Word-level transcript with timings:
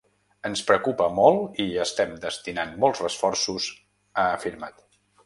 Ens 0.47 0.61
preocupa 0.69 1.09
molt 1.17 1.59
i 1.63 1.67
hi 1.73 1.77
estem 1.83 2.15
destinant 2.23 2.73
molts 2.85 3.05
esforços, 3.11 3.69
ha 4.17 4.25
afirmat. 4.39 4.83